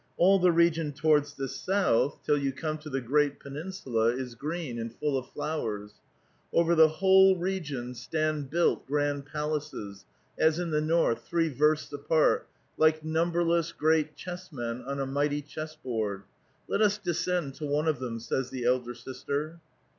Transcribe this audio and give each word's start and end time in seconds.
All 0.17 0.39
the 0.39 0.51
region 0.51 0.93
towards 0.93 1.35
the 1.35 1.47
south, 1.47 2.17
till 2.23 2.35
you 2.35 2.49
A 2.49 2.53
VITAL 2.53 2.73
QUESTION. 2.73 2.77
383 2.77 2.77
come 2.77 2.77
to 2.79 2.89
the 2.89 3.07
great 3.07 3.39
peninsula, 3.39 4.05
is 4.15 4.33
green, 4.33 4.79
and 4.79 4.95
full 4.95 5.15
of 5.15 5.29
flowers; 5.29 5.93
over 6.51 6.73
the 6.73 6.87
whole 6.87 7.37
region 7.37 7.93
stand 7.93 8.49
built 8.49 8.87
grand 8.87 9.27
palaces, 9.27 10.05
as 10.39 10.57
in 10.57 10.71
the 10.71 10.81
north, 10.81 11.27
three 11.27 11.49
versts 11.49 11.93
apart, 11.93 12.47
like 12.79 13.05
numberless, 13.05 13.71
great 13.71 14.15
chessmen 14.15 14.83
qn 14.87 14.99
a 14.99 15.05
mighty 15.05 15.43
chessboard. 15.43 16.23
Let 16.67 16.81
us 16.81 16.97
descend 16.97 17.53
to 17.57 17.67
one 17.67 17.87
of 17.87 17.99
them," 17.99 18.17
fiavs 18.17 18.49
the 18.49 18.65
elder 18.65 18.95
sister. 18.95 19.59